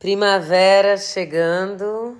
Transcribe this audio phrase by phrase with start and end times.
[0.00, 2.16] Primavera chegando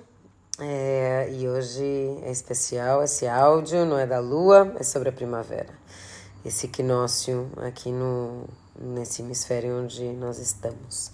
[0.59, 1.83] é, e hoje
[2.21, 5.73] é especial esse áudio, não é da lua, é sobre a primavera.
[6.45, 8.47] Esse equinócio aqui no,
[8.79, 11.11] nesse hemisfério onde nós estamos.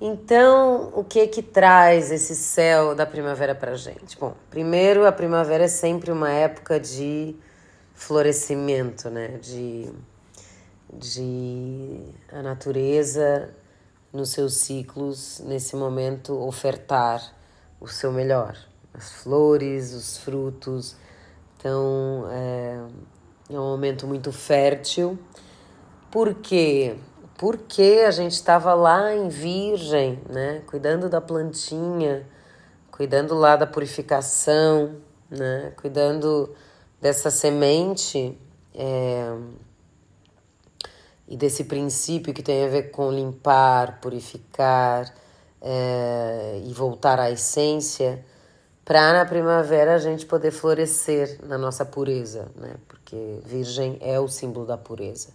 [0.00, 4.16] Então, o que que traz esse céu da primavera para gente?
[4.16, 7.34] Bom, primeiro, a primavera é sempre uma época de
[7.92, 9.36] florescimento, né?
[9.42, 9.92] De,
[10.92, 11.98] de
[12.30, 13.52] a natureza
[14.12, 17.32] nos seus ciclos, nesse momento, ofertar
[17.80, 18.56] o seu melhor.
[18.92, 20.94] As flores, os frutos.
[21.56, 22.78] Então, é,
[23.50, 25.18] é um momento muito fértil.
[26.10, 26.96] Por quê?
[27.38, 30.62] Porque a gente estava lá em Virgem, né?
[30.66, 32.26] Cuidando da plantinha,
[32.90, 34.96] cuidando lá da purificação,
[35.30, 35.72] né?
[35.80, 36.54] Cuidando
[37.00, 38.38] dessa semente.
[38.74, 39.34] É,
[41.32, 45.10] e desse princípio que tem a ver com limpar, purificar
[45.62, 48.22] é, e voltar à essência,
[48.84, 52.74] para na primavera a gente poder florescer na nossa pureza, né?
[52.86, 55.30] Porque Virgem é o símbolo da pureza.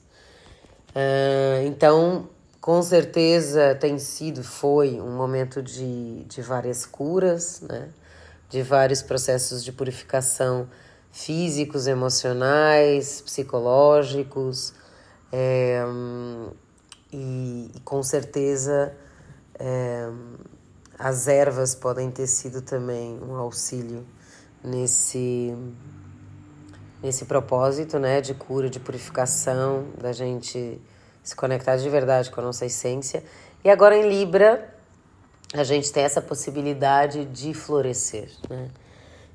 [0.89, 2.29] Uh, então,
[2.61, 7.89] com certeza tem sido, foi um momento de, de várias curas, né?
[8.49, 10.69] De vários processos de purificação
[11.11, 14.73] físicos, emocionais, psicológicos,
[15.31, 15.83] é,
[17.11, 18.93] e, e, com certeza
[19.59, 20.09] é,
[20.97, 24.05] as ervas podem ter sido também um auxílio
[24.63, 25.55] nesse,
[27.01, 30.81] nesse propósito né, de cura, de purificação, da gente
[31.23, 33.23] se conectar de verdade com a nossa essência.
[33.63, 34.73] E agora em Libra,
[35.53, 38.29] a gente tem essa possibilidade de florescer.
[38.49, 38.69] Né?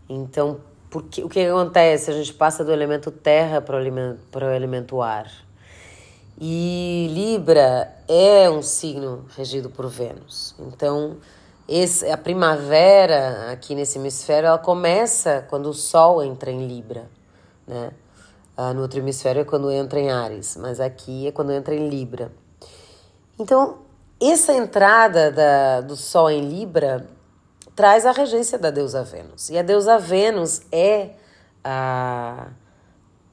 [0.09, 2.11] Então, porque, o que acontece?
[2.11, 5.31] A gente passa do elemento terra para o elemento, para o elemento ar.
[6.45, 10.57] E Libra é um signo regido por Vênus.
[10.59, 11.19] Então,
[11.69, 17.09] esse, a primavera aqui nesse hemisfério, ela começa quando o Sol entra em Libra,
[17.65, 17.93] né?
[18.57, 21.89] Ah, no outro hemisfério é quando entra em Ares, mas aqui é quando entra em
[21.89, 22.33] Libra.
[23.39, 23.79] Então,
[24.21, 27.07] essa entrada da, do Sol em Libra
[27.77, 29.49] traz a regência da deusa Vênus.
[29.49, 31.11] E a deusa Vênus é
[31.63, 32.49] a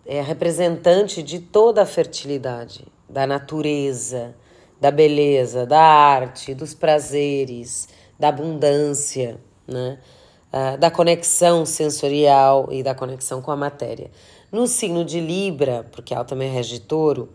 [0.05, 4.35] é representante de toda a fertilidade, da natureza,
[4.79, 9.99] da beleza, da arte, dos prazeres, da abundância, né?
[10.51, 14.09] Uh, da conexão sensorial e da conexão com a matéria.
[14.51, 17.29] No signo de Libra, porque ela também rege touro,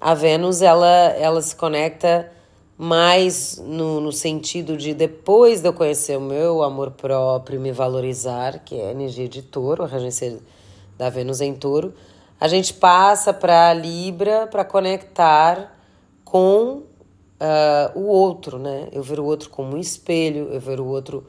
[0.00, 2.32] a Vênus ela, ela se conecta
[2.76, 8.60] mais no, no sentido de depois de eu conhecer o meu amor próprio, me valorizar,
[8.64, 10.40] que é a energia de touro, a regência
[10.96, 11.94] da Vênus em Touro,
[12.40, 15.76] a gente passa para Libra para conectar
[16.24, 16.84] com uh,
[17.94, 18.88] o outro, né?
[18.92, 21.26] Eu ver o outro como um espelho, eu ver o outro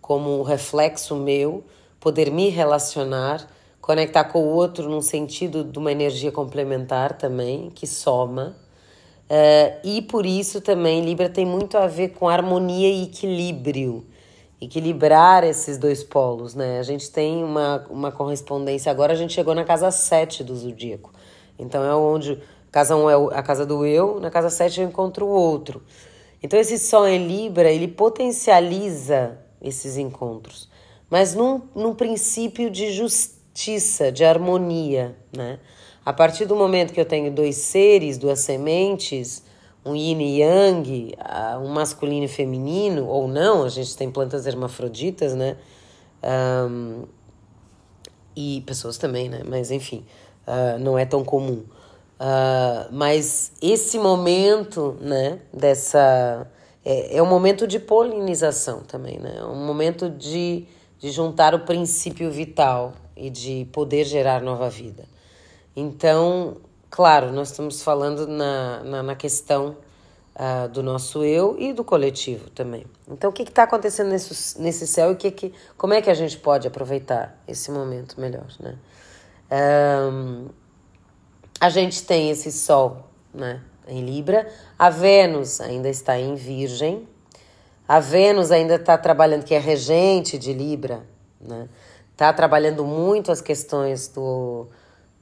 [0.00, 1.62] como um reflexo meu,
[2.00, 3.46] poder me relacionar,
[3.78, 8.56] conectar com o outro num sentido de uma energia complementar também, que soma.
[9.24, 14.06] Uh, e por isso também Libra tem muito a ver com harmonia e equilíbrio
[14.64, 16.78] equilibrar esses dois polos, né?
[16.78, 18.90] A gente tem uma, uma correspondência.
[18.90, 21.12] Agora a gente chegou na casa 7 do zodíaco.
[21.58, 25.26] Então é onde casa 1 é a casa do eu, na casa 7 eu encontro
[25.26, 25.82] o outro.
[26.42, 30.68] Então esse sol em Libra, ele potencializa esses encontros,
[31.08, 35.58] mas num, num princípio de justiça, de harmonia, né?
[36.04, 39.42] A partir do momento que eu tenho dois seres, duas sementes,
[39.84, 41.14] um yin e yang,
[41.62, 45.56] um masculino e feminino, ou não, a gente tem plantas hermafroditas, né?
[46.22, 47.04] Um,
[48.34, 49.42] e pessoas também, né?
[49.46, 50.04] Mas enfim,
[50.46, 51.64] uh, não é tão comum.
[52.14, 56.50] Uh, mas esse momento, né, dessa.
[56.84, 59.36] É, é um momento de polinização também, né?
[59.38, 60.66] É um momento de,
[60.98, 65.04] de juntar o princípio vital e de poder gerar nova vida.
[65.74, 66.58] Então,
[66.94, 69.76] Claro, nós estamos falando na, na, na questão
[70.36, 72.86] uh, do nosso eu e do coletivo também.
[73.10, 76.14] Então, o que está acontecendo nesse, nesse céu e que, que, como é que a
[76.14, 78.78] gente pode aproveitar esse momento melhor, né?
[80.12, 80.46] Um,
[81.60, 84.48] a gente tem esse Sol né, em Libra,
[84.78, 87.08] a Vênus ainda está em Virgem,
[87.88, 91.04] a Vênus ainda está trabalhando, que é regente de Libra,
[91.40, 91.68] né?
[92.12, 94.68] Está trabalhando muito as questões do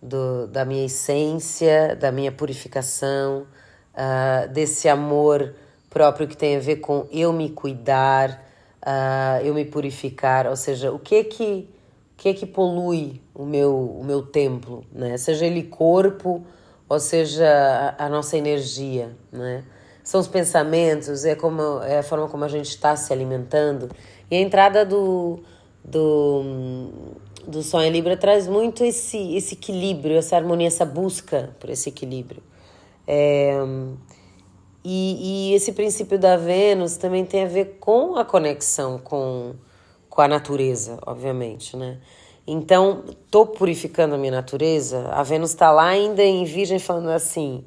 [0.02, 3.46] do, da minha essência, da minha purificação,
[3.94, 5.54] uh, desse amor
[5.88, 8.44] próprio que tem a ver com eu me cuidar,
[8.82, 11.68] uh, eu me purificar, ou seja, o que é que
[12.12, 15.16] o que é que polui o meu o meu templo, né?
[15.16, 16.44] Seja ele corpo
[16.88, 19.64] ou seja a, a nossa energia, né?
[20.02, 23.88] são os pensamentos, é, como, é a forma como a gente está se alimentando.
[24.30, 25.40] E a entrada do,
[25.84, 26.90] do,
[27.46, 31.88] do Sol em Libra traz muito esse, esse equilíbrio, essa harmonia, essa busca por esse
[31.88, 32.42] equilíbrio.
[33.06, 33.56] É,
[34.84, 39.54] e, e esse princípio da Vênus também tem a ver com a conexão com,
[40.08, 41.98] com a natureza, obviamente, né?
[42.44, 45.08] Então, tô purificando a minha natureza.
[45.12, 47.64] A Vênus está lá ainda em Virgem falando assim: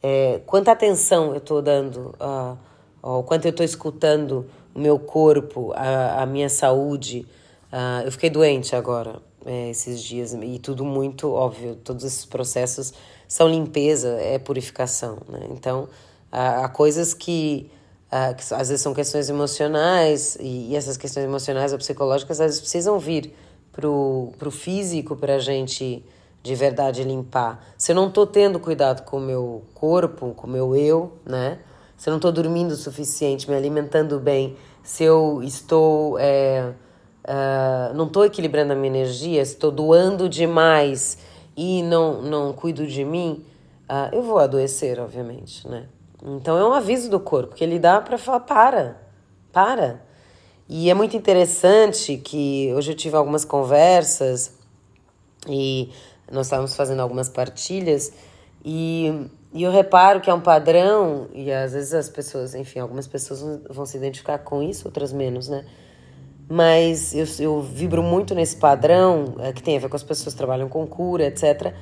[0.00, 6.22] é, quanta atenção eu estou dando, uh, quanto eu estou escutando o meu corpo, a,
[6.22, 7.26] a minha saúde.
[7.72, 11.74] Uh, eu fiquei doente agora, é, esses dias, e tudo muito óbvio.
[11.76, 12.92] Todos esses processos
[13.26, 15.48] são limpeza, é purificação, né?
[15.50, 15.88] Então,
[16.30, 17.70] há coisas que,
[18.10, 22.60] que, às vezes são questões emocionais, e, e essas questões emocionais ou psicológicas às vezes
[22.60, 23.34] precisam vir
[23.72, 26.04] pro, pro físico para a gente
[26.42, 27.64] de verdade limpar.
[27.78, 31.58] Se eu não tô tendo cuidado com o meu corpo, com o meu eu, né?
[31.96, 36.18] Se eu não tô dormindo o suficiente, me alimentando bem, se eu estou.
[36.18, 36.72] É,
[37.24, 41.18] uh, não tô equilibrando a minha energia, estou doando demais
[41.56, 43.44] e não, não cuido de mim,
[43.88, 45.86] uh, eu vou adoecer, obviamente, né?
[46.24, 48.96] Então é um aviso do corpo que ele dá para falar: para,
[49.52, 50.02] para.
[50.68, 54.56] E é muito interessante que hoje eu tive algumas conversas
[55.48, 55.90] e
[56.30, 58.12] nós estávamos fazendo algumas partilhas
[58.64, 63.06] e, e eu reparo que é um padrão, e às vezes as pessoas, enfim, algumas
[63.06, 65.64] pessoas vão se identificar com isso, outras menos, né?
[66.54, 70.34] Mas eu, eu vibro muito nesse padrão, é, que tem a ver com as pessoas
[70.34, 71.72] que trabalham com cura, etc.,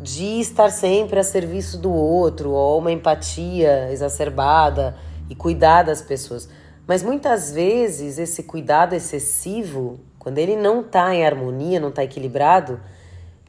[0.00, 4.96] de estar sempre a serviço do outro, ou uma empatia exacerbada
[5.30, 6.48] e cuidar das pessoas.
[6.84, 12.80] Mas muitas vezes esse cuidado excessivo, quando ele não está em harmonia, não está equilibrado,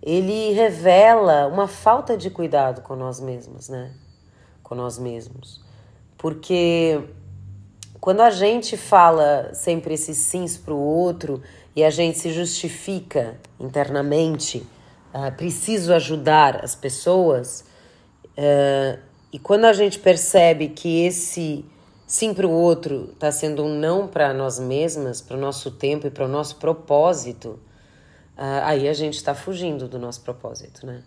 [0.03, 3.91] ele revela uma falta de cuidado com nós mesmos, né?
[4.61, 5.65] Com nós mesmos.
[6.15, 7.01] Porque
[7.99, 11.41] quando a gente fala sempre esses sims para o outro
[11.75, 14.65] e a gente se justifica internamente,
[15.13, 17.65] uh, preciso ajudar as pessoas,
[18.37, 18.99] uh,
[19.31, 21.65] e quando a gente percebe que esse
[22.07, 26.07] sim para o outro está sendo um não para nós mesmas, para o nosso tempo
[26.07, 27.59] e para o nosso propósito,
[28.37, 31.03] uh, aí a gente está fugindo do nosso propósito, né?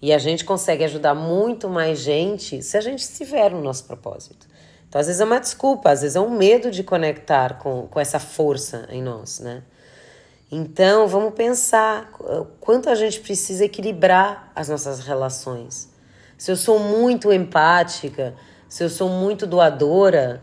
[0.00, 4.46] E a gente consegue ajudar muito mais gente se a gente estiver no nosso propósito.
[4.88, 8.00] Então, às vezes é uma desculpa, às vezes é um medo de conectar com, com
[8.00, 9.62] essa força em nós, né?
[10.50, 12.10] Então, vamos pensar
[12.58, 15.90] quanto a gente precisa equilibrar as nossas relações.
[16.38, 18.34] Se eu sou muito empática,
[18.66, 20.42] se eu sou muito doadora,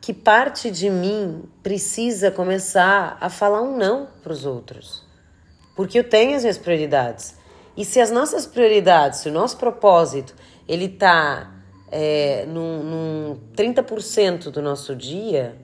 [0.00, 5.04] que parte de mim precisa começar a falar um não para os outros.
[5.74, 7.34] Porque eu tenho as minhas prioridades.
[7.76, 10.34] E se as nossas prioridades, se o nosso propósito,
[10.68, 11.50] ele está
[11.92, 15.54] é, num, num 30% do nosso dia,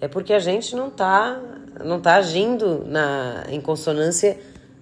[0.00, 1.40] é porque a gente não está
[1.84, 4.38] não tá agindo na, em consonância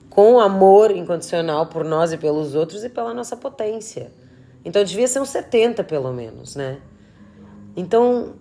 [0.09, 4.11] com amor incondicional por nós e pelos outros e pela nossa potência.
[4.65, 6.79] Então devia ser um 70 pelo menos, né?
[7.77, 8.35] Então,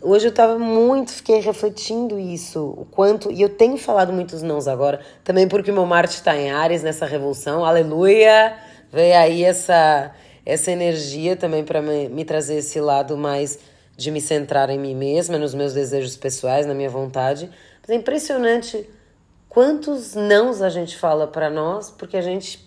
[0.00, 4.66] hoje eu estava muito, fiquei refletindo isso, o quanto, e eu tenho falado muitos nãos
[4.66, 8.56] agora, também porque meu Marte está em Ares nessa revolução, aleluia!
[8.90, 10.12] Veio aí essa,
[10.44, 13.58] essa energia também para me, me trazer esse lado mais
[13.96, 17.50] de me centrar em mim mesma, nos meus desejos pessoais, na minha vontade.
[17.80, 18.88] Mas é impressionante
[19.48, 22.64] quantos nãos a gente fala para nós, porque a gente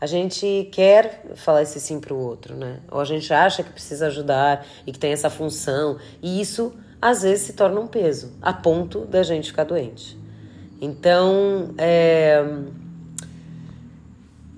[0.00, 2.78] a gente quer falar esse sim para o outro, né?
[2.88, 7.22] Ou a gente acha que precisa ajudar e que tem essa função, e isso às
[7.22, 10.16] vezes se torna um peso, a ponto da gente ficar doente.
[10.80, 12.44] Então, é,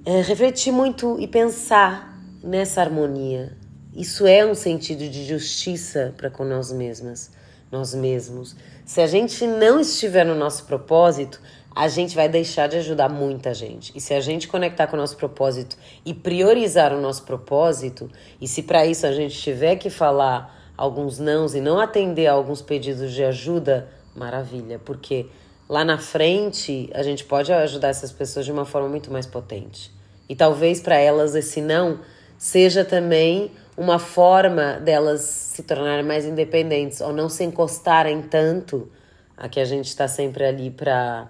[0.05, 2.10] é refletir muito e pensar
[2.43, 3.57] nessa harmonia.
[3.95, 7.31] Isso é um sentido de justiça para com nós mesmas,
[7.71, 8.57] nós mesmos.
[8.85, 11.41] Se a gente não estiver no nosso propósito,
[11.75, 13.93] a gente vai deixar de ajudar muita gente.
[13.97, 18.49] E se a gente conectar com o nosso propósito e priorizar o nosso propósito, e
[18.49, 22.63] se para isso a gente tiver que falar alguns nãos e não atender a alguns
[22.63, 25.27] pedidos de ajuda, maravilha, porque
[25.69, 29.93] lá na frente a gente pode ajudar essas pessoas de uma forma muito mais potente.
[30.29, 32.01] E talvez para elas esse não
[32.41, 38.91] seja também uma forma delas se tornarem mais independentes ou não se encostarem tanto
[39.37, 41.29] a que a gente está sempre ali para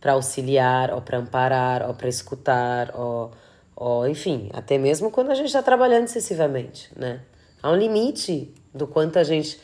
[0.00, 3.32] para auxiliar, ou para amparar, ou para escutar, ou,
[3.76, 7.20] ou enfim, até mesmo quando a gente está trabalhando excessivamente, né?
[7.62, 9.60] Há um limite do quanto a gente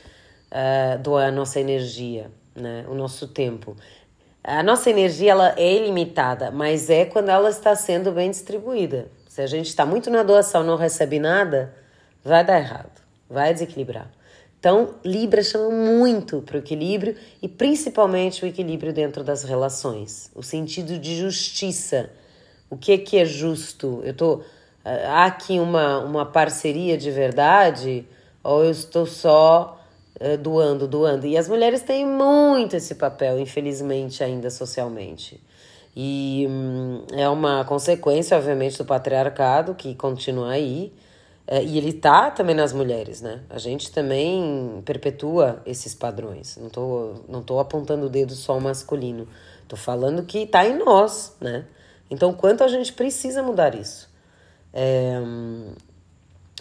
[0.53, 2.85] uh, doa a nossa energia, né?
[2.87, 3.75] O nosso tempo.
[4.45, 9.11] A nossa energia ela é ilimitada, mas é quando ela está sendo bem distribuída.
[9.37, 11.71] Se a gente está muito na doação não recebe nada,
[12.25, 13.03] vai dar errado.
[13.29, 14.11] vai desequilibrar.
[14.59, 20.43] Então, Libra chama muito para o equilíbrio e principalmente o equilíbrio dentro das relações, o
[20.43, 22.09] sentido de justiça.
[22.71, 24.01] O que, que é justo?
[24.05, 24.41] Eu tô
[24.83, 28.07] há aqui uma, uma parceria de verdade
[28.43, 29.79] ou eu estou só
[30.19, 31.27] uh, doando, doando?
[31.27, 35.39] E as mulheres têm muito esse papel, infelizmente, ainda socialmente.
[35.97, 40.93] E hum, é uma consequência, obviamente, do patriarcado que continua aí
[41.47, 43.41] é, e ele tá também nas mulheres, né?
[43.49, 46.57] A gente também perpetua esses padrões.
[46.57, 49.29] Não tô, não tô apontando o dedo só ao masculino.
[49.69, 51.65] Tô falando que tá em nós, né?
[52.11, 54.09] Então, quanto a gente precisa mudar isso?
[54.73, 55.21] É,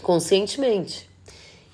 [0.03, 1.09] conscientemente.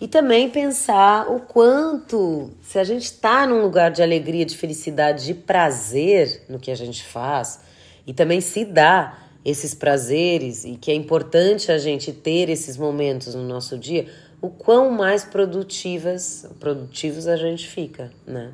[0.01, 5.27] E também pensar o quanto, se a gente está num lugar de alegria, de felicidade,
[5.27, 7.59] de prazer no que a gente faz,
[8.07, 9.15] e também se dá
[9.45, 14.07] esses prazeres e que é importante a gente ter esses momentos no nosso dia,
[14.41, 18.51] o quão mais produtivas, produtivos a gente fica, né?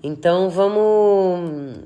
[0.00, 1.80] Então vamos,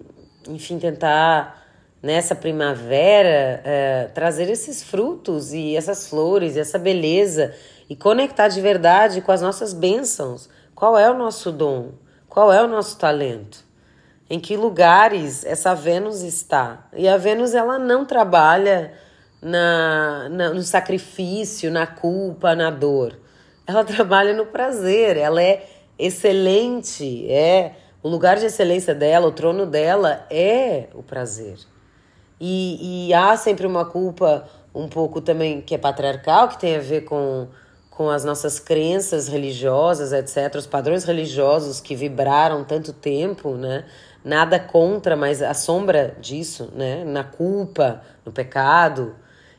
[0.51, 1.63] enfim, tentar
[2.03, 7.55] nessa primavera é, trazer esses frutos e essas flores e essa beleza
[7.89, 10.49] e conectar de verdade com as nossas bênçãos.
[10.75, 11.93] Qual é o nosso dom?
[12.29, 13.73] Qual é o nosso talento?
[14.33, 16.89] em que lugares essa Vênus está.
[16.95, 18.95] E a Vênus ela não trabalha
[19.43, 23.19] na, na, no sacrifício, na culpa, na dor.
[23.67, 25.67] Ela trabalha no prazer, ela é
[25.99, 27.73] excelente, é
[28.03, 31.59] o lugar de excelência dela, o trono dela é o prazer.
[32.41, 36.81] E, e há sempre uma culpa um pouco também que é patriarcal, que tem a
[36.81, 37.49] ver com,
[37.97, 43.85] com as nossas crenças religiosas, etc., os padrões religiosos que vibraram tanto tempo, né?
[44.25, 47.05] nada contra, mas a sombra disso, né?
[47.05, 49.15] Na culpa, no pecado,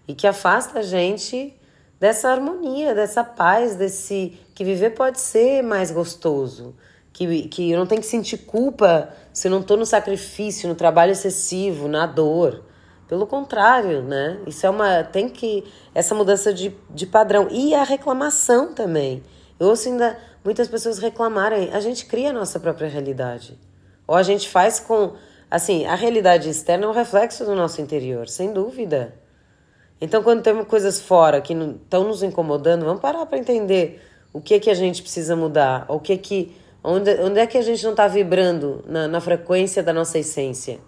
[0.08, 1.54] e que afasta a gente
[2.00, 6.76] dessa harmonia, dessa paz, desse que viver pode ser mais gostoso,
[7.12, 11.12] que, que eu não tenho que sentir culpa se não estou no sacrifício, no trabalho
[11.12, 12.64] excessivo, na dor.
[13.14, 14.40] Pelo contrário, né?
[14.48, 15.04] Isso é uma.
[15.04, 15.64] Tem que.
[15.94, 17.48] Essa mudança de, de padrão.
[17.52, 19.22] E a reclamação também.
[19.60, 21.70] Eu ouço ainda muitas pessoas reclamarem.
[21.72, 23.56] A gente cria a nossa própria realidade.
[24.08, 25.14] Ou a gente faz com.
[25.52, 29.14] Assim, a realidade externa é um reflexo do nosso interior, sem dúvida.
[30.02, 34.02] Então, quando temos coisas fora que estão nos incomodando, vamos parar para entender
[34.34, 36.58] o que é que a gente precisa mudar, o que é que.
[36.84, 40.80] Onde, onde é que a gente não está vibrando na, na frequência da nossa essência?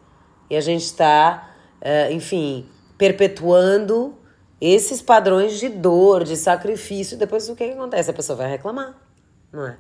[0.50, 1.55] E a gente está,
[1.86, 2.66] uh, enfim,
[2.98, 4.18] perpetuando
[4.60, 7.18] esses padrões de dor, de sacrifício.
[7.18, 8.10] Depois o que, que acontece?
[8.10, 8.96] A pessoa vai reclamar,
[9.54, 9.78] não é?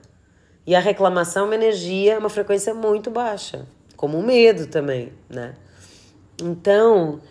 [0.67, 5.55] E a reclamação é uma energia, uma frequência muito baixa, como o medo também, né?
[6.41, 7.21] Então,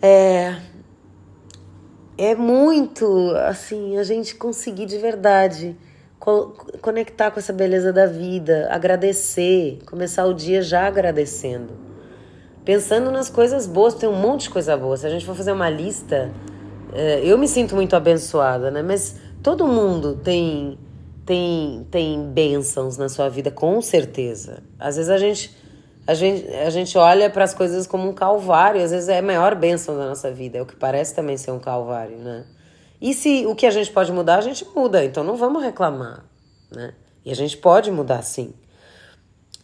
[0.00, 0.56] é,
[2.16, 5.76] é muito assim a gente conseguir de verdade
[6.18, 11.72] co conectar com essa beleza da vida, agradecer, começar o dia já agradecendo,
[12.64, 13.94] pensando nas coisas boas.
[13.94, 14.96] Tem um monte de coisa boa.
[14.96, 16.30] Se a gente for fazer uma lista,
[16.92, 18.82] é, eu me sinto muito abençoada, né?
[18.82, 20.78] Mas todo mundo tem
[21.24, 24.62] tem, tem bênçãos na sua vida, com certeza.
[24.78, 25.56] Às vezes a gente,
[26.06, 29.22] a gente, a gente olha para as coisas como um calvário, às vezes é a
[29.22, 32.44] maior bênção da nossa vida, é o que parece também ser um calvário, né?
[33.00, 36.24] E se o que a gente pode mudar, a gente muda, então não vamos reclamar,
[36.70, 36.94] né?
[37.24, 38.52] E a gente pode mudar sim.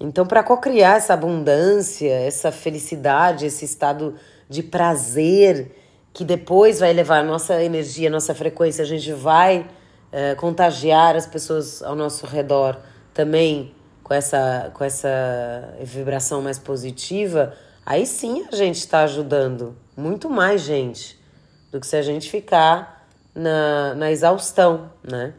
[0.00, 4.14] Então, para co-criar essa abundância, essa felicidade, esse estado
[4.48, 5.74] de prazer
[6.12, 11.16] que depois vai levar a nossa energia, a nossa frequência, a gente vai uh, contagiar
[11.16, 12.78] as pessoas ao nosso redor
[13.12, 20.30] também com essa, com essa vibração mais positiva, aí sim a gente está ajudando muito
[20.30, 21.20] mais gente
[21.70, 25.34] do que se a gente ficar na, na exaustão, né?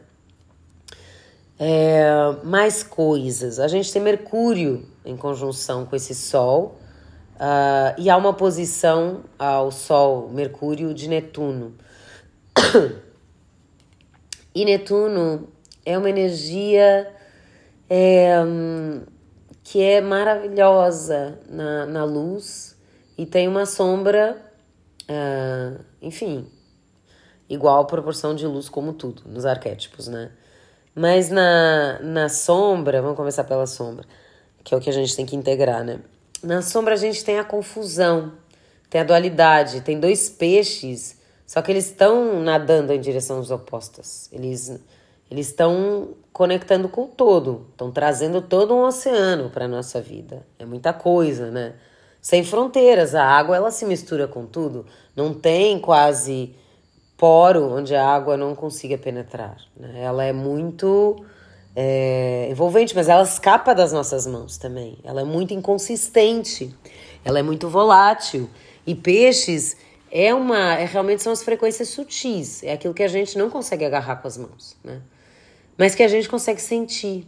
[1.62, 2.08] É,
[2.42, 3.60] mais coisas.
[3.60, 6.80] A gente tem Mercúrio em conjunção com esse Sol
[7.36, 11.74] uh, e há uma posição ao Sol, Mercúrio de Netuno.
[14.52, 15.48] E Netuno
[15.86, 17.08] é uma energia
[17.88, 18.34] é,
[19.62, 22.76] que é maravilhosa na, na luz
[23.16, 24.36] e tem uma sombra,
[25.08, 26.50] uh, enfim,
[27.48, 30.32] igual proporção de luz como tudo, nos arquétipos, né?
[31.00, 34.04] Mas na, na sombra, vamos começar pela sombra,
[34.62, 36.00] que é o que a gente tem que integrar, né?
[36.42, 38.32] Na sombra a gente tem a confusão,
[38.90, 41.18] tem a dualidade, tem dois peixes
[41.50, 44.28] só que eles estão nadando em direções opostas.
[44.30, 44.78] Eles
[45.28, 50.46] eles estão conectando com o todo, estão trazendo todo um oceano para nossa vida.
[50.60, 51.74] É muita coisa, né?
[52.20, 54.86] Sem fronteiras, a água ela se mistura com tudo.
[55.16, 56.54] Não tem quase
[57.20, 59.58] poro onde a água não consiga penetrar.
[59.76, 60.00] Né?
[60.00, 61.22] Ela é muito
[61.76, 64.96] é, envolvente, mas ela escapa das nossas mãos também.
[65.04, 66.74] Ela é muito inconsistente,
[67.22, 68.48] ela é muito volátil.
[68.86, 69.76] E peixes
[70.10, 73.84] é uma, é, realmente são as frequências sutis, é aquilo que a gente não consegue
[73.84, 75.02] agarrar com as mãos, né?
[75.76, 77.26] Mas que a gente consegue sentir.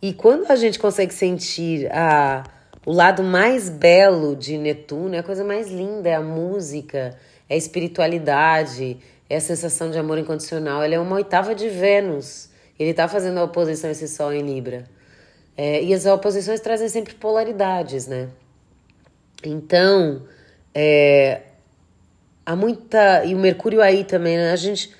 [0.00, 2.44] E quando a gente consegue sentir a,
[2.86, 7.16] o lado mais belo de Netuno, é a coisa mais linda, é a música,
[7.48, 10.84] é espiritualidade, é a sensação de amor incondicional.
[10.84, 12.50] Ele é uma oitava de Vênus.
[12.78, 14.84] Ele está fazendo a oposição a esse Sol em Libra.
[15.56, 18.28] É, e as oposições trazem sempre polaridades, né?
[19.44, 20.22] Então,
[20.74, 21.42] é,
[22.44, 23.24] há muita.
[23.24, 24.52] E o Mercúrio aí também, né?
[24.52, 24.94] A gente,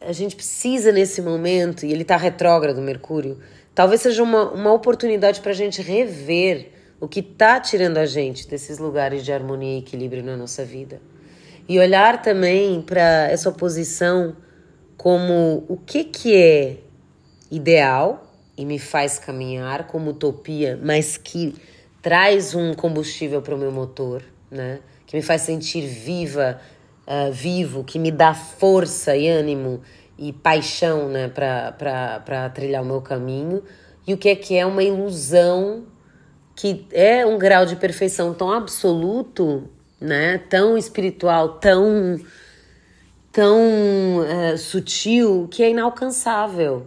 [0.00, 3.38] a gente precisa nesse momento, e ele está retrógrado, Mercúrio,
[3.74, 8.48] talvez seja uma, uma oportunidade para a gente rever o que está tirando a gente
[8.48, 11.00] desses lugares de harmonia e equilíbrio na nossa vida.
[11.66, 14.36] E olhar também para essa oposição
[14.96, 16.76] como o que, que é
[17.50, 18.24] ideal
[18.56, 21.54] e me faz caminhar como utopia, mas que
[22.02, 24.80] traz um combustível para o meu motor, né?
[25.06, 26.60] Que me faz sentir viva,
[27.06, 29.80] uh, vivo, que me dá força e ânimo
[30.18, 31.28] e paixão, né?
[31.28, 33.62] Para trilhar o meu caminho.
[34.06, 35.86] E o que é que é uma ilusão
[36.54, 39.68] que é um grau de perfeição tão absoluto
[40.04, 40.38] né?
[40.38, 42.20] Tão espiritual, tão
[43.32, 46.86] tão é, sutil que é inalcançável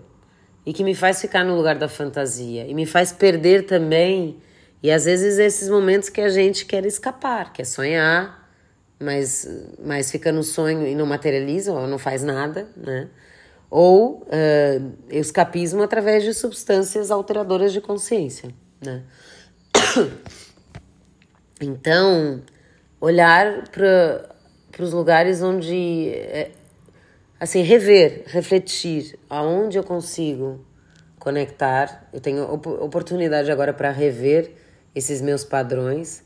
[0.66, 4.38] e que me faz ficar no lugar da fantasia e me faz perder também
[4.82, 8.50] e às vezes esses momentos que a gente quer escapar, quer sonhar,
[9.00, 9.50] mas
[9.84, 13.10] mas fica no sonho e não materializa ou não faz nada, né?
[13.70, 19.04] Ou uh, escapismo através de substâncias alteradoras de consciência, né?
[21.60, 22.44] Então,
[23.00, 24.30] olhar para
[24.80, 26.52] os lugares onde é,
[27.40, 30.60] assim rever, refletir aonde eu consigo
[31.20, 32.08] conectar.
[32.12, 34.54] Eu tenho op oportunidade agora para rever
[34.96, 36.24] esses meus padrões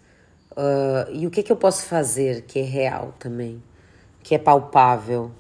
[0.51, 3.61] uh, e o que que eu posso fazer que é real também,
[4.23, 5.31] que é palpável,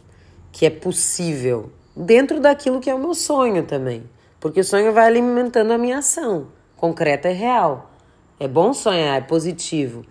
[0.51, 4.03] que é possível dentro daquilo que é o meu sonho também,
[4.39, 7.91] porque o sonho vai alimentando a minha ação concreta e real.
[8.39, 10.03] É bom sonhar, é positivo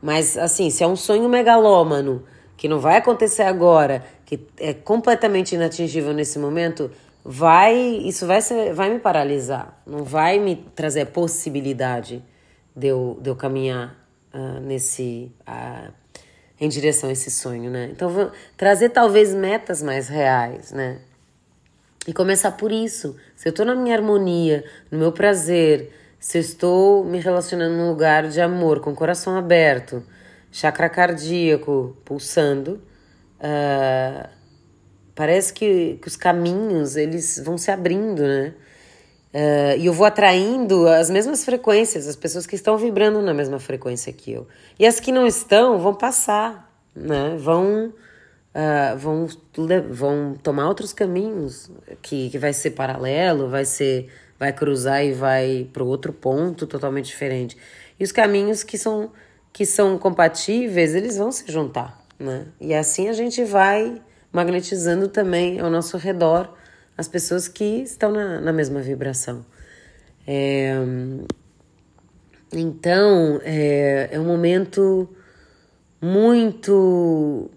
[0.00, 2.24] mas, assim, se é um sonho megalômano,
[2.56, 6.90] que não vai acontecer agora, que é completamente inatingível nesse momento,
[7.24, 9.80] vai isso vai, ser, vai me paralisar.
[9.86, 12.22] Não vai me trazer a possibilidade
[12.74, 13.94] de eu, de eu caminhar
[14.32, 15.32] uh, nesse.
[15.46, 15.92] Uh,
[16.60, 17.88] em direção a esse sonho, né?
[17.92, 20.98] Então, vou trazer talvez metas mais reais, né?
[22.06, 23.16] E começar por isso.
[23.36, 27.88] Se eu tô na minha harmonia, no meu prazer, se eu estou me relacionando num
[27.88, 30.02] lugar de amor, com o coração aberto,
[30.50, 32.82] chakra cardíaco pulsando,
[33.40, 34.28] uh,
[35.14, 38.54] parece que, que, os caminhos eles vão se abrindo, né?
[39.32, 43.60] Uh, e eu vou atraindo as mesmas frequências, as pessoas que estão vibrando na mesma
[43.60, 44.48] frequência que eu.
[44.78, 47.36] E as que não estão vão passar, né?
[47.38, 47.92] Vão,
[48.54, 49.26] uh, vão,
[49.90, 51.70] vão tomar outros caminhos
[52.02, 57.06] que, que vai ser paralelo, vai ser vai cruzar e vai para outro ponto totalmente
[57.06, 57.56] diferente.
[57.98, 59.10] E os caminhos que são
[59.52, 62.46] que são compatíveis, eles vão se juntar, né?
[62.60, 64.00] E assim a gente vai
[64.32, 66.54] magnetizando também ao nosso redor
[66.96, 69.44] as pessoas que estão na, na mesma vibração.
[70.26, 70.74] É,
[72.52, 75.08] então, é, é um momento
[76.00, 77.50] muito,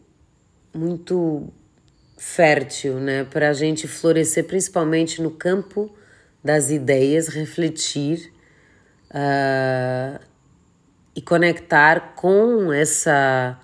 [0.73, 1.47] muito
[2.17, 3.23] fértil, né?
[3.25, 5.93] Para a gente florescer, principalmente no campo
[6.43, 8.31] das ideias, refletir
[9.11, 10.19] uh,
[11.15, 13.59] e conectar com essa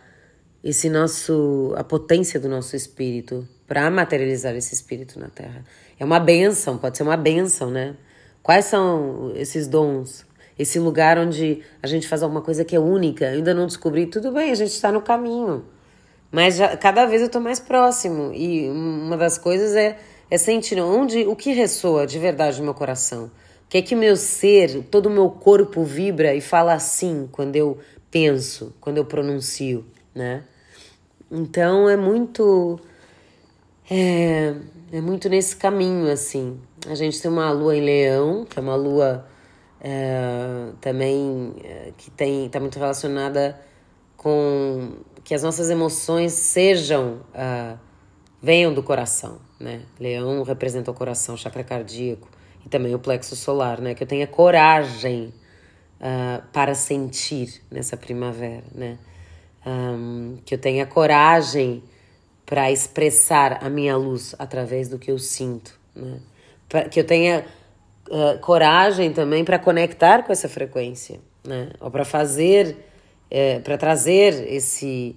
[0.63, 5.63] esse nosso a potência do nosso espírito para materializar esse espírito na Terra.
[5.99, 7.95] É uma benção, pode ser uma benção, né?
[8.43, 10.25] Quais são esses dons?
[10.57, 14.07] Esse lugar onde a gente faz alguma coisa que é única, eu ainda não descobri,
[14.07, 15.65] tudo bem, a gente está no caminho.
[16.31, 18.33] Mas já, cada vez eu estou mais próximo.
[18.33, 19.97] E uma das coisas é
[20.29, 23.25] é sentir onde o que ressoa de verdade no meu coração.
[23.65, 27.55] O que é que meu ser, todo o meu corpo vibra e fala assim quando
[27.55, 27.77] eu
[28.09, 29.85] penso, quando eu pronuncio,
[30.15, 30.43] né?
[31.29, 32.79] Então é muito
[33.89, 34.55] é,
[34.91, 36.59] é muito nesse caminho assim.
[36.87, 39.27] A gente tem uma lua em Leão, que é uma lua
[39.81, 43.59] é, também é, que tem está muito relacionada
[44.15, 47.77] com que as nossas emoções sejam uh,
[48.41, 49.81] venham do coração, né?
[49.99, 52.29] Leão representa o coração, o chakra cardíaco
[52.65, 53.93] e também o plexo solar, né?
[53.93, 55.33] Que eu tenha coragem
[55.99, 58.97] uh, para sentir nessa primavera, né?
[59.65, 61.83] Um, que eu tenha coragem
[62.45, 66.19] para expressar a minha luz através do que eu sinto, né?
[66.69, 67.45] Pra, que eu tenha
[68.09, 71.71] uh, coragem também para conectar com essa frequência, né?
[71.79, 72.77] Ou para fazer,
[73.29, 75.15] é, para trazer esse,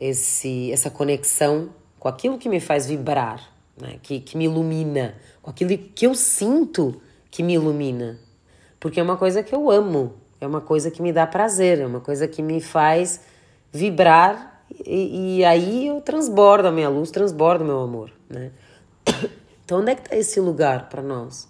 [0.00, 3.98] esse, essa conexão com aquilo que me faz vibrar, né?
[4.02, 8.18] que, que me ilumina, com aquilo que eu sinto que me ilumina.
[8.78, 11.86] Porque é uma coisa que eu amo, é uma coisa que me dá prazer, é
[11.86, 13.20] uma coisa que me faz
[13.72, 18.50] vibrar e, e aí eu transbordo a minha luz, transbordo o meu amor, né?
[19.64, 21.46] Então, onde é que está esse lugar para nós?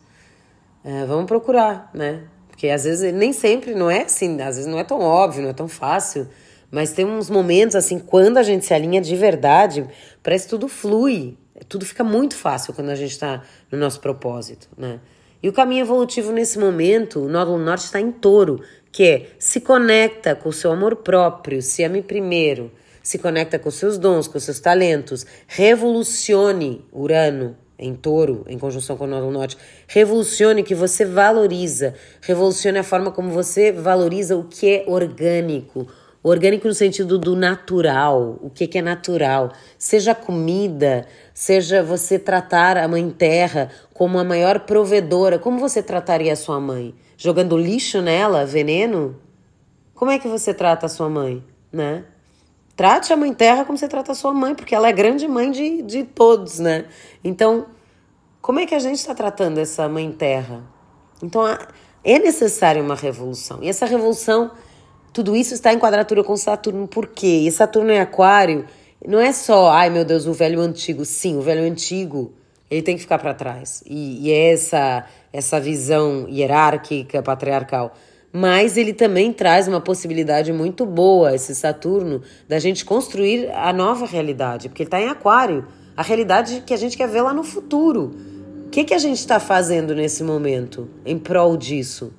[0.85, 2.25] É, vamos procurar, né?
[2.51, 5.49] Porque às vezes nem sempre não é assim, às vezes não é tão óbvio, não
[5.49, 6.29] é tão fácil,
[6.71, 9.89] mas tem uns momentos assim, quando a gente se alinha de verdade,
[10.23, 11.39] parece que tudo flui,
[11.69, 15.01] tudo fica muito fácil quando a gente está no nosso propósito, né?
[15.43, 19.61] E o caminho evolutivo nesse momento, o nódulo norte está em touro, que é se
[19.61, 22.71] conecta com o seu amor próprio, se ame primeiro,
[23.03, 29.05] se conecta com seus dons, com seus talentos, revolucione Urano em touro, em conjunção com
[29.05, 29.57] o Nódulo Norte,
[29.89, 35.89] revolucione o que você valoriza, revolucione a forma como você valoriza o que é orgânico,
[36.23, 42.77] orgânico no sentido do natural, o que, que é natural, seja comida, seja você tratar
[42.77, 46.95] a mãe terra como a maior provedora, como você trataria a sua mãe?
[47.17, 49.17] Jogando lixo nela, veneno?
[49.95, 52.05] Como é que você trata a sua mãe, né?
[52.77, 55.51] Trate a mãe terra como você trata a sua mãe, porque ela é grande mãe
[55.51, 56.87] de, de todos, né?
[57.23, 57.67] Então,
[58.41, 60.63] como é que a gente está tratando essa mãe terra?
[61.23, 61.43] Então,
[62.03, 63.63] é necessária uma revolução.
[63.63, 64.51] E essa revolução,
[65.13, 66.87] tudo isso está em quadratura com Saturno.
[66.87, 67.45] Por quê?
[67.47, 68.65] E Saturno em Aquário
[69.07, 71.05] não é só, ai meu Deus, o velho antigo.
[71.05, 72.33] Sim, o velho antigo,
[72.71, 73.83] ele tem que ficar para trás.
[73.87, 77.95] E, e é essa, essa visão hierárquica, patriarcal
[78.33, 84.07] mas ele também traz uma possibilidade muito boa, esse Saturno, da gente construir a nova
[84.07, 87.43] realidade, porque ele está em Aquário, a realidade que a gente quer ver lá no
[87.43, 88.13] futuro.
[88.67, 92.13] O que, que a gente está fazendo nesse momento em prol disso?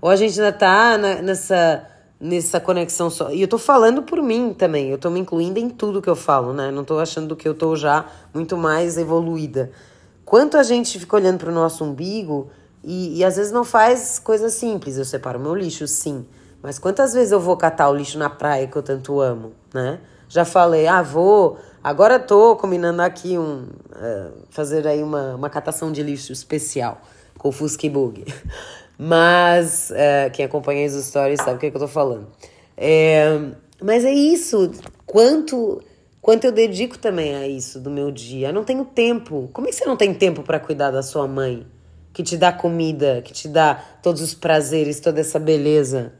[0.00, 1.84] Ou a gente ainda está nessa,
[2.20, 3.30] nessa conexão só.
[3.30, 6.16] E eu estou falando por mim também, eu estou me incluindo em tudo que eu
[6.16, 6.70] falo, né?
[6.70, 8.04] Não estou achando que eu estou já
[8.34, 9.70] muito mais evoluída.
[10.24, 12.50] Quanto a gente fica olhando para o nosso umbigo
[12.84, 14.98] e, e às vezes não faz coisas simples.
[14.98, 16.26] Eu separo meu lixo, sim.
[16.62, 19.98] Mas quantas vezes eu vou catar o lixo na praia que eu tanto amo, né?
[20.28, 21.58] Já falei, ah, vou.
[21.82, 23.64] Agora tô combinando aqui um.
[23.90, 27.00] Uh, fazer aí uma, uma catação de lixo especial
[27.36, 28.24] com o Fusky Bug.
[29.02, 32.26] Mas uh, quem acompanha as stories sabe o que, é que eu tô falando.
[32.76, 33.24] É,
[33.82, 34.70] mas é isso.
[35.06, 35.82] Quanto
[36.20, 38.48] quanto eu dedico também a isso do meu dia.
[38.48, 39.48] Eu não tenho tempo.
[39.54, 41.66] Como é que você não tem tempo para cuidar da sua mãe?
[42.12, 46.12] que te dá comida, que te dá todos os prazeres, toda essa beleza,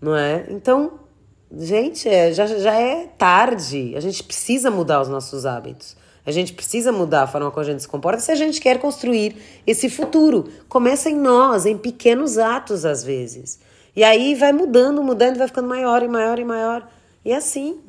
[0.00, 0.46] não é?
[0.48, 1.00] Então,
[1.56, 3.94] gente, é, já, já é tarde.
[3.96, 5.96] A gente precisa mudar os nossos hábitos.
[6.26, 8.78] A gente precisa mudar a forma como a gente se comporta se a gente quer
[8.78, 10.48] construir esse futuro.
[10.68, 13.58] Começa em nós, em pequenos atos às vezes.
[13.94, 16.88] E aí vai mudando, mudando, vai ficando maior e maior e maior.
[17.24, 17.80] E é assim.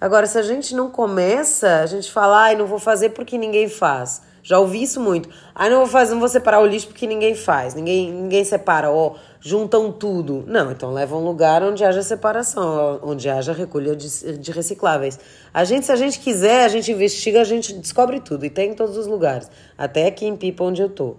[0.00, 3.68] Agora, se a gente não começa, a gente fala, ai, não vou fazer porque ninguém
[3.68, 4.22] faz.
[4.42, 5.28] Já ouvi isso muito.
[5.54, 7.74] Ah, não vou fazer, não vou separar o lixo porque ninguém faz.
[7.74, 9.14] Ninguém, ninguém separa, ó,
[9.46, 10.42] juntam tudo.
[10.44, 15.20] Não, então leva um lugar onde haja separação, onde haja recolha de, de recicláveis.
[15.54, 18.44] A gente, se a gente quiser, a gente investiga, a gente descobre tudo.
[18.44, 19.48] E tem em todos os lugares.
[19.78, 21.14] Até aqui em Pipa, onde eu tô.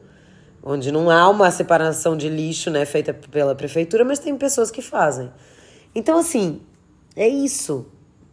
[0.62, 4.82] Onde não há uma separação de lixo, né, feita pela prefeitura, mas tem pessoas que
[4.82, 5.32] fazem.
[5.96, 6.60] Então, assim,
[7.16, 7.86] é isso.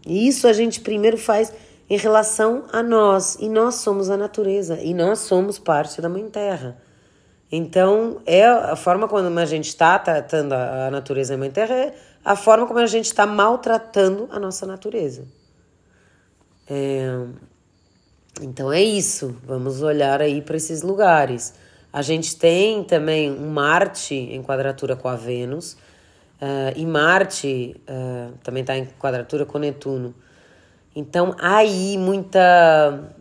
[0.05, 1.53] E isso a gente primeiro faz
[1.89, 3.37] em relação a nós.
[3.39, 6.83] E nós somos a natureza, e nós somos parte da Mãe Terra.
[7.51, 12.35] Então, é a forma como a gente está tratando a natureza Mãe Terra é a
[12.35, 15.25] forma como a gente está maltratando a nossa natureza.
[16.69, 17.27] É...
[18.41, 19.37] Então é isso.
[19.45, 21.55] Vamos olhar aí para esses lugares.
[21.93, 25.75] A gente tem também um Marte em quadratura com a Vênus.
[26.43, 30.15] Uh, e Marte uh, também está em quadratura com Netuno.
[30.97, 33.13] Então, aí muita.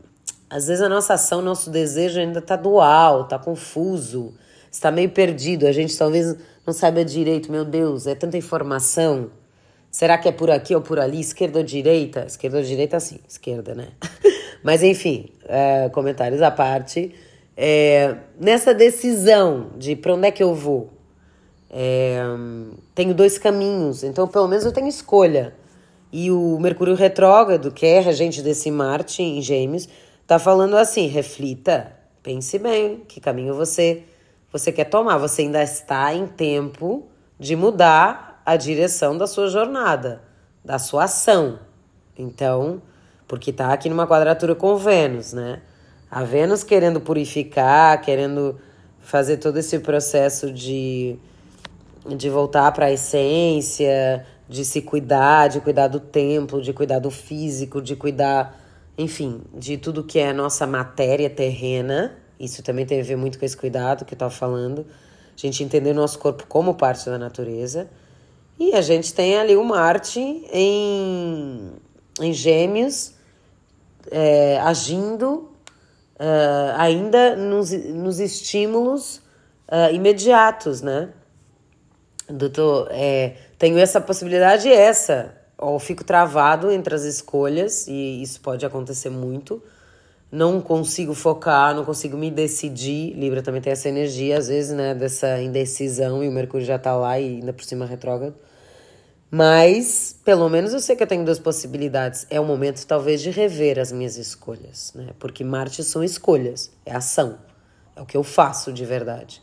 [0.54, 4.36] Às vezes a nossa ação, nosso desejo ainda está dual, está confuso,
[4.72, 5.66] está meio perdido.
[5.66, 9.32] A gente talvez não saiba direito, meu Deus, é tanta informação.
[9.90, 11.20] Será que é por aqui ou por ali?
[11.20, 12.26] Esquerda ou direita?
[12.28, 13.88] Esquerda ou direita, sim, esquerda, né?
[14.64, 17.16] Mas enfim, é, comentários à parte.
[17.58, 20.92] É, nessa decisão de para onde é que eu vou,
[21.68, 22.22] é,
[22.94, 25.56] tenho dois caminhos, então pelo menos eu tenho escolha.
[26.12, 29.90] E o Mercúrio retrógrado, que é regente desse Marte em Gêmeos,
[30.26, 34.04] tá falando assim: reflita, pense bem, que caminho você
[34.54, 35.18] você quer tomar.
[35.18, 37.08] Você ainda está em tempo
[37.40, 40.22] de mudar a direção da sua jornada,
[40.64, 41.60] da sua ação.
[42.18, 42.82] Então,
[43.28, 45.62] porque está aqui numa quadratura com Vênus, né?
[46.10, 48.60] A Vênus querendo purificar, querendo
[49.00, 51.18] fazer todo esse processo de,
[52.16, 57.10] de voltar para a essência, de se cuidar, de cuidar do templo, de cuidar do
[57.10, 58.56] físico, de cuidar,
[58.98, 62.18] enfim, de tudo que é a nossa matéria terrena.
[62.40, 64.86] Isso também tem a ver muito com esse cuidado que eu estava falando.
[65.36, 67.90] A gente entender o nosso corpo como parte da natureza.
[68.60, 70.20] E a gente tem ali o Marte
[70.52, 71.72] em,
[72.22, 73.14] em Gêmeos,
[74.12, 75.50] é, agindo
[76.20, 79.18] uh, ainda nos, nos estímulos
[79.68, 81.10] uh, imediatos, né?
[82.30, 85.36] Doutor, é, tenho essa possibilidade e essa.
[85.64, 89.64] Ou fico travado entre as escolhas, e isso pode acontecer muito.
[90.30, 93.14] Não consigo focar, não consigo me decidir.
[93.14, 94.94] Libra também tem essa energia, às vezes, né?
[94.94, 98.36] Dessa indecisão, e o Mercúrio já tá lá e ainda por cima retrógrado.
[99.32, 102.28] Mas, pelo menos eu sei que eu tenho duas possibilidades.
[102.30, 105.12] É o momento, talvez, de rever as minhas escolhas, né?
[105.18, 107.38] Porque Marte são escolhas, é ação,
[107.96, 109.42] é o que eu faço de verdade.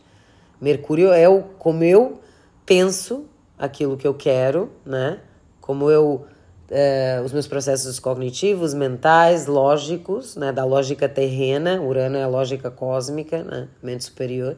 [0.61, 2.21] Mercúrio é o como eu
[2.67, 3.25] penso
[3.59, 5.21] aquilo que eu quero, né?
[5.71, 6.27] Como eu
[6.71, 10.53] é, os meus processos cognitivos, mentais, lógicos, né?
[10.53, 13.69] Da lógica terrena, Urano é a lógica cósmica, né?
[13.83, 14.57] Mente superior.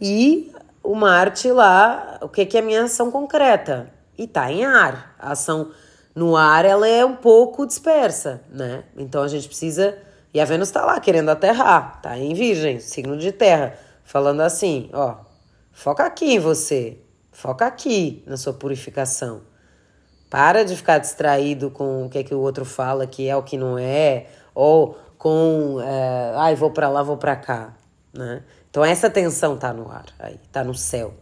[0.00, 3.94] E o Marte lá, o que, que é a minha ação concreta?
[4.16, 5.14] e tá em ar.
[5.18, 5.70] A ação
[6.14, 8.84] no ar ela é um pouco dispersa, né?
[8.96, 9.96] Então a gente precisa.
[10.32, 14.90] E a Vênus tá lá querendo aterrar, tá em Virgem, signo de terra, falando assim:
[14.92, 15.16] ó,
[15.72, 16.98] foca aqui em você,
[17.30, 19.42] foca aqui na sua purificação.
[20.34, 23.42] Para de ficar distraído com o que é que o outro fala que é o
[23.44, 27.72] que não é, ou com, é, ai, vou para lá, vou para cá,
[28.12, 28.42] né?
[28.68, 31.14] Então essa tensão tá no ar, aí, tá no céu.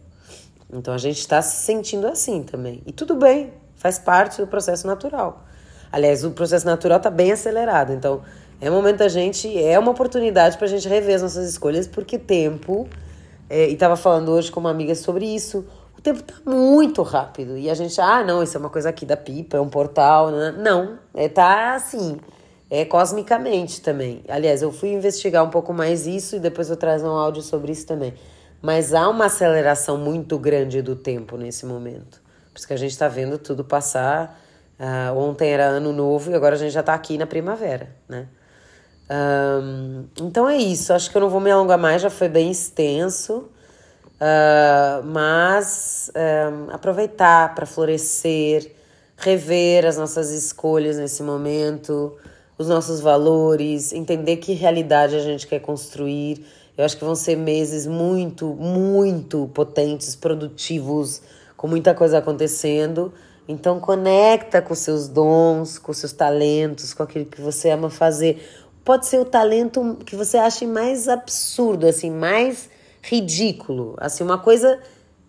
[0.67, 2.81] Então a gente está se sentindo assim também.
[2.87, 5.45] E tudo bem, faz parte do processo natural.
[5.91, 7.93] Aliás, o processo natural está bem acelerado.
[7.93, 8.23] Então
[8.59, 12.17] é momento da gente, é uma oportunidade para a gente rever as nossas escolhas, porque
[12.17, 12.89] tempo.
[13.47, 15.63] É, e estava falando hoje com uma amiga sobre isso.
[16.03, 17.57] Tempo está muito rápido.
[17.57, 20.29] E a gente, ah, não, isso é uma coisa aqui da pipa, é um portal.
[20.29, 20.53] Né?
[20.57, 22.19] Não, é, tá assim.
[22.69, 24.21] É cosmicamente também.
[24.27, 27.71] Aliás, eu fui investigar um pouco mais isso e depois eu trago um áudio sobre
[27.71, 28.13] isso também.
[28.61, 32.21] Mas há uma aceleração muito grande do tempo nesse momento.
[32.51, 34.39] Por isso que a gente está vendo tudo passar.
[34.79, 38.27] Uh, ontem era ano novo e agora a gente já está aqui na primavera, né?
[39.09, 40.91] Um, então é isso.
[40.91, 43.49] Acho que eu não vou me alongar mais, já foi bem extenso.
[44.23, 48.71] Uh, mas um, aproveitar para florescer,
[49.17, 52.15] rever as nossas escolhas nesse momento,
[52.57, 57.35] os nossos valores, entender que realidade a gente quer construir eu acho que vão ser
[57.35, 61.21] meses muito, muito potentes, produtivos,
[61.55, 63.13] com muita coisa acontecendo.
[63.47, 68.43] Então conecta com seus dons, com seus talentos, com aquilo que você ama fazer.
[68.83, 72.69] Pode ser o talento que você ache mais absurdo, assim, mais
[73.03, 74.79] ridículo, assim, uma coisa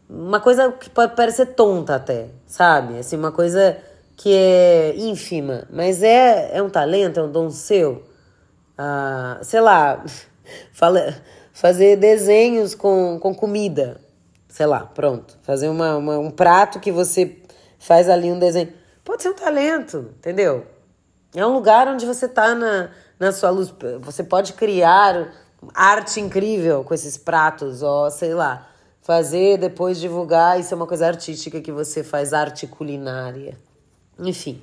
[0.08, 2.98] uma coisa que pode parecer tonta até, sabe?
[2.98, 3.76] Assim, uma coisa
[4.16, 8.02] que é ínfima, mas é, é um talento, é um dom seu.
[8.78, 10.04] Ah, sei lá,
[10.72, 11.14] Fala,
[11.52, 14.00] fazer desenhos com, com comida.
[14.48, 15.36] Sei lá, pronto.
[15.42, 17.38] Fazer uma, uma, um prato que você
[17.78, 18.72] faz ali um desenho.
[19.04, 20.66] Pode ser um talento, entendeu?
[21.34, 23.74] É um lugar onde você tá na, na sua luz.
[24.00, 25.32] Você pode criar
[25.74, 28.68] arte incrível com esses pratos, ó, sei lá.
[29.02, 33.56] Fazer, depois divulgar, isso é uma coisa artística que você faz, arte culinária.
[34.18, 34.62] Enfim,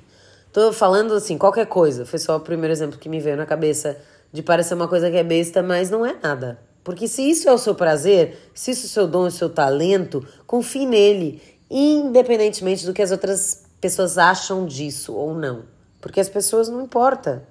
[0.52, 2.04] tô falando assim, qualquer coisa.
[2.04, 3.96] Foi só o primeiro exemplo que me veio na cabeça
[4.32, 6.58] de parecer uma coisa que é besta, mas não é nada.
[6.82, 9.30] Porque se isso é o seu prazer, se isso é o seu dom, é o
[9.30, 15.64] seu talento, confie nele, independentemente do que as outras pessoas acham disso ou não.
[16.00, 17.46] Porque as pessoas não importa.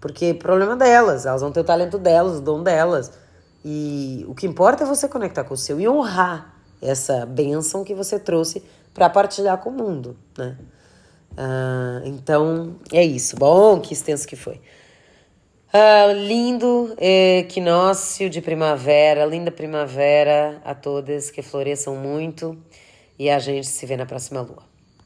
[0.00, 3.12] Porque é problema delas, elas vão ter o talento delas, o dom delas.
[3.64, 7.94] E o que importa é você conectar com o seu e honrar essa bênção que
[7.94, 8.62] você trouxe
[8.94, 10.56] para partilhar com o mundo, né?
[11.36, 13.36] Ah, então, é isso.
[13.36, 14.60] Bom, que extenso que foi.
[15.72, 22.56] Uh, lindo equinócio de primavera, linda primavera a todas, que floresçam muito
[23.18, 24.67] e a gente se vê na próxima lua.